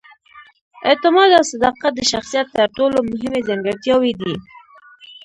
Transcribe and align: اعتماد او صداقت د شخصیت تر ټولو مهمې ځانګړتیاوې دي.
اعتماد 0.87 1.29
او 1.37 1.43
صداقت 1.51 1.91
د 1.95 2.01
شخصیت 2.11 2.47
تر 2.57 2.67
ټولو 2.77 2.97
مهمې 3.09 3.41
ځانګړتیاوې 3.47 4.13
دي. 4.21 4.33